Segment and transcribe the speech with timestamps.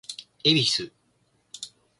[0.41, 0.83] 恵比寿